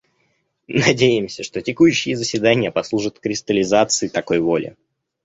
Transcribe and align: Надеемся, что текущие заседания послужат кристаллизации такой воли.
Надеемся, 0.67 1.43
что 1.43 1.61
текущие 1.61 2.15
заседания 2.15 2.71
послужат 2.71 3.19
кристаллизации 3.19 4.07
такой 4.07 4.39
воли. 4.39 4.75